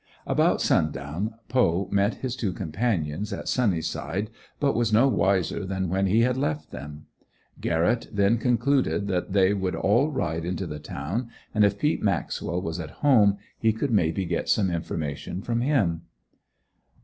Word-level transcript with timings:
About 0.25 0.61
sundown 0.61 1.35
Poe 1.47 1.87
met 1.91 2.15
his 2.15 2.35
two 2.35 2.53
companions, 2.53 3.31
at 3.31 3.47
Sunny 3.47 3.83
side, 3.83 4.31
but 4.59 4.73
was 4.73 4.91
no 4.91 5.07
wiser 5.07 5.63
than 5.63 5.89
when 5.89 6.07
he 6.07 6.21
had 6.21 6.37
left 6.37 6.71
them. 6.71 7.05
Garrett 7.59 8.07
then 8.11 8.39
concluded 8.39 9.07
that 9.09 9.33
they 9.33 9.53
would 9.53 9.75
all 9.75 10.09
ride 10.09 10.43
into 10.43 10.65
the 10.65 10.79
town 10.79 11.29
and 11.53 11.63
if 11.63 11.77
Peet 11.77 12.01
Maxwell 12.01 12.63
was 12.63 12.79
at 12.79 12.89
home 13.05 13.37
he 13.59 13.71
could 13.71 13.91
maybe 13.91 14.25
get 14.25 14.49
some 14.49 14.71
information 14.71 15.43
from 15.43 15.61
him. 15.61 16.01